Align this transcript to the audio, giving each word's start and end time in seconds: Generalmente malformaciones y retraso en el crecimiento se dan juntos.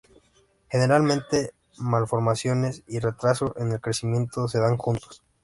Generalmente 0.71 1.53
malformaciones 1.77 2.81
y 2.87 2.97
retraso 2.97 3.53
en 3.59 3.71
el 3.71 3.79
crecimiento 3.79 4.47
se 4.47 4.57
dan 4.57 4.75
juntos. 4.75 5.21